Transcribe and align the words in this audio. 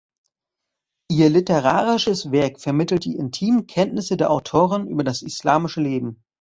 Ihr 1.11 1.29
literarisches 1.29 2.31
Werk 2.31 2.59
vermittelt 2.59 3.05
die 3.05 3.15
intimen 3.17 3.67
Kenntnisse 3.67 4.17
der 4.17 4.31
Autorin 4.31 4.87
über 4.87 5.03
das 5.03 5.21
islamische 5.21 5.79
Leben. 5.79 6.23